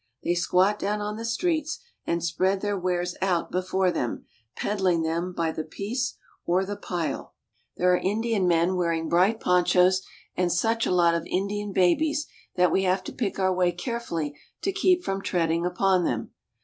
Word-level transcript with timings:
They 0.23 0.33
squat 0.33 0.79
down 0.79 0.99
on 0.99 1.15
the 1.17 1.23
streets 1.25 1.77
and 2.07 2.23
spread 2.23 2.61
their 2.61 2.75
wares 2.75 3.15
out 3.21 3.51
before 3.51 3.91
them, 3.91 4.25
peddling 4.55 5.03
them 5.03 5.31
by 5.31 5.51
the 5.51 5.63
piece 5.63 6.15
or 6.43 6.65
the 6.65 6.75
pile. 6.75 7.35
90 7.77 7.77
BOLIVIA. 7.77 7.77
There 7.77 7.93
are 7.93 7.97
Indian 8.15 8.47
men 8.47 8.75
wearing 8.75 9.07
bright 9.09 9.39
ponchos, 9.39 10.01
and 10.35 10.51
such 10.51 10.87
a 10.87 10.91
lot 10.91 11.13
of 11.13 11.27
Indian 11.27 11.71
babies 11.71 12.25
that 12.55 12.71
we 12.71 12.81
have 12.81 13.03
to 13.03 13.13
pick 13.13 13.37
our 13.37 13.53
way 13.53 13.71
care 13.71 13.99
fully 13.99 14.35
to 14.63 14.71
keep 14.71 15.03
from 15.03 15.21
treading 15.21 15.67
upon 15.67 16.03
them. 16.03 16.31